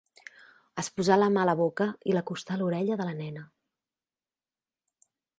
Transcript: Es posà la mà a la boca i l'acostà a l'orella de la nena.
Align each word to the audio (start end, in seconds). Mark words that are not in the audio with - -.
Es 0.83 0.87
posà 0.99 1.17
la 1.19 1.25
mà 1.33 1.41
a 1.45 1.47
la 1.49 1.53
boca 1.59 1.85
i 2.11 2.15
l'acostà 2.15 2.55
a 2.55 2.57
l'orella 2.61 2.97
de 3.01 3.07
la 3.09 3.13
nena. 3.19 3.43